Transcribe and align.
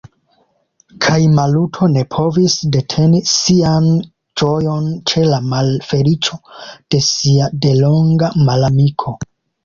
Kaj 1.05 1.17
Maluto 1.39 1.87
ne 1.97 2.01
povis 2.13 2.53
deteni 2.75 3.19
sian 3.31 3.85
ĝojon 4.41 4.87
ĉe 5.11 5.25
la 5.33 5.39
malfeliĉo 5.49 6.39
de 6.95 7.03
sia 7.09 7.51
delonga 7.67 8.31
malamiko. 8.49 9.15